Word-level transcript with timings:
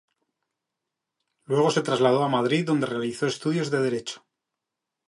Luego 1.45 1.69
se 1.69 1.83
trasladó 1.83 2.23
a 2.23 2.27
Madrid 2.27 2.65
donde 2.65 2.87
realizó 2.87 3.27
estudios 3.27 3.69
de 3.69 3.81
derecho. 3.81 4.25